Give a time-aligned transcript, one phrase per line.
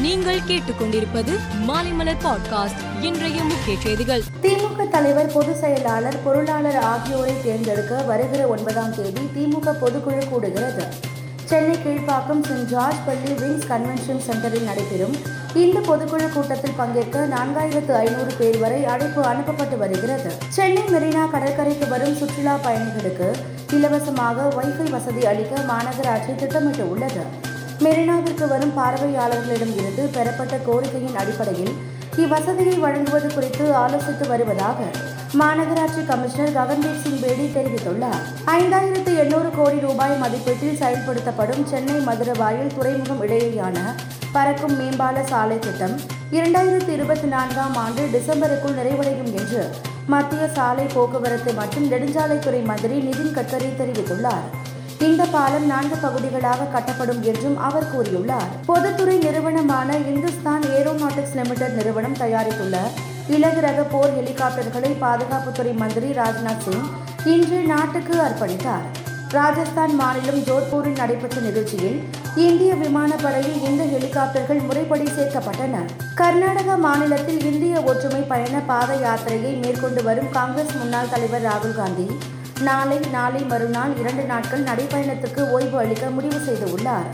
[0.00, 1.32] நீங்கள் கேட்டுக்கொண்டிருப்பது
[1.68, 3.02] மாலைமலர் பாட்காஸ்ட்.
[3.02, 4.22] இன்றைய முக்கிய செய்திகள்.
[4.42, 10.82] திமுக தலைவர் பொதுச் செயலாளர் பொருளாளர் ஆகியோரை தேர்ந்தெடுக்க வருகிற ஒன்பதாம் தேதி திமுக பொதுக்குழு கூடுகிறது.
[11.44, 15.16] சென்னை கீழ்ப்பாக்கம் சென்ட் ஜார்ஜ் பள்ளி விங்ஸ் கன்வென்ஷன் சென்டரில் நடைபெறும்
[15.54, 20.32] இந்த பொதுக்குழு கூட்டத்தில் பங்கேற்க நான்காயிரத்து ஐநூறு பேர் வரை அழைப்பு அனுப்பப்பட்டு வருகிறது.
[20.48, 23.32] சென்னை மெரினா கடற்கரைக்கு வரும் சுற்றுலா பயணிகளுக்கு
[23.72, 27.46] இலவசமாக வைஃபை வசதி அளிக்க மாநகராட்சி திட்டமிட்டு உள்ளது
[27.84, 31.74] மெரினாவிற்கு வரும் பார்வையாளர்களிடம் இருந்து பெறப்பட்ட கோரிக்கையின் அடிப்படையில்
[32.22, 34.78] இவ்வசதியை வழங்குவது குறித்து ஆலோசித்து வருவதாக
[35.40, 38.22] மாநகராட்சி கமிஷனர் ககன்தீப் சிங் பேடி தெரிவித்துள்ளார்.
[38.46, 43.78] ஐந்தாயிரத்து எண்ணூறு கோடி ரூபாய் மதிப்பீட்டில் செயல்படுத்தப்படும் சென்னை மதுரவாயில் துறைமுகம் இடையேயான
[44.32, 45.96] பறக்கும் மேம்பால சாலை திட்டம்
[46.32, 49.62] இரண்டாயிரத்து இருபத்தி நான்காம் ஆண்டு டிசம்பருக்குள் நிறைவடையும் என்று
[50.06, 54.48] மத்திய சாலை போக்குவரத்து மற்றும் நெடுஞ்சாலைத்துறை மந்திரி நிதின் கட்கரி தெரிவித்துள்ளார்.
[55.06, 58.48] இந்த பாலம் நான்கு பகுதிகளாக கட்டப்படும் என்றும் அவர் கூறியுள்ளார்.
[58.66, 62.76] பொதுத்துறை நிறுவனமான இந்துஸ்தான் ஏரோநாட்டிக்ஸ் லிமிடெட் நிறுவனம் தயாரித்துள்ள
[63.28, 66.88] இலகு ரக போர் ஹெலிகாப்டர்களை பாதுகாப்புத்துறை மந்திரி ராஜ்நாத் சிங்
[67.24, 68.86] இன்று நாட்டுக்கு அர்ப்பணித்தார்.
[69.30, 71.98] ராஜஸ்தான் மாநிலம் ஜோத்பூரில் நடைபெற்ற நிகழ்ச்சியில்
[72.34, 75.84] இந்திய விமானப்படையில் இந்த ஹெலிகாப்டர்கள் முறைப்படி சேர்க்கப்பட்டன.
[76.14, 82.08] கர்நாடக மாநிலத்தில் இந்திய ஒற்றுமை பயண பாத யாத்திரையை மேற்கொண்டு வரும் காங்கிரஸ் முன்னாள் தலைவர் ராகுல் காந்தி
[82.66, 87.08] நாளை நாளை மறுநாள் இரண்டு நாட்கள் நடைப்பயணத்துக்கு ஓய்வு அளிக்க முடிவு செய்துள்ளார்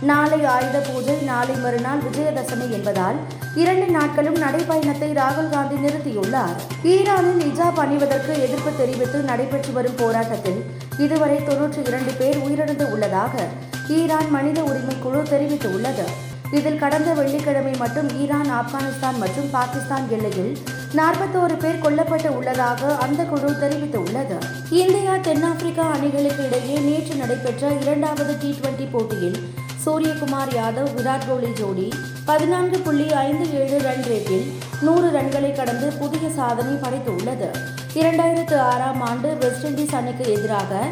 [0.00, 3.18] நாளை ஆயுத பூஜை நாளை மறுநாள் விஜயதசமி என்பதால்
[3.54, 6.54] இரண்டு நாட்களும் நடைப்பயணத்தை ராகுல் காந்தி நிறுத்தியுள்ளார்.
[6.82, 10.60] ஈரானில் இஜாப் அணிவதற்கு எதிர்ப்பு தெரிவித்து நடைபெற்று வரும் போராட்டத்தில்
[10.98, 13.46] இதுவரை தொன்னூற்றி இரண்டு பேர் உயிரிழந்து உள்ளதாக
[13.88, 16.06] ஈரான் மனித உரிமை குழு தெரிவித்துள்ளது.
[16.50, 20.56] இதில் கடந்த வெள்ளிக்கிழமை மட்டும் ஈரான் ஆப்கானிஸ்தான் மற்றும் பாகிஸ்தான் எல்லையில்
[20.98, 24.36] நாற்பத்தோரு பேர் கொல்லப்பட்டு உள்ளதாக அந்த குழு தெரிவித்துள்ளது.
[24.70, 29.38] இந்தியா தென்னாப்பிரிக்கா அணிகளுக்கு இடையே நேற்று நடைபெற்ற இரண்டாவது டி டுவெண்டி போட்டியில்
[29.84, 31.88] சூரியகுமார் யாதவ் விராட் கோலி ஜோடி
[32.24, 34.46] பதினான்கு புள்ளி ஐந்து ஏழு ரன் ரேட்டில்
[34.80, 37.48] நூறு ரன்களை கடந்து புதிய சாதனை படைத்துள்ளது.
[37.94, 40.82] இரண்டாயிரத்து ஆறாம் ஆண்டு வெஸ்ட் இண்டீஸ் அணிக்கு எதிராக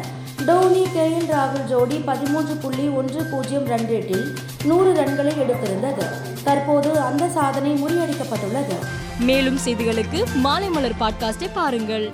[0.45, 6.03] டோனி கே ராகுல் ஜோடி பதிமூன்று புள்ளி ஒன்று பூஜ்ஜியம் ரன் ரேட்டில் நூறு ரன்களை எடுத்திருந்தது.
[6.43, 8.73] தற்போது அந்த சாதனை முறியடிக்கப்பட்டுள்ளது.
[9.19, 12.13] மேலும் செய்திகளுக்கு மாலைமலர் பாட்காஸ்டை பாருங்கள்.